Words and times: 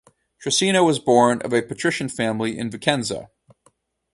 Trissino 0.43 0.83
was 0.83 0.97
born 0.97 1.43
of 1.43 1.53
a 1.53 1.61
patrician 1.61 2.09
family 2.09 2.57
in 2.57 2.71
Vicenza. 2.71 3.29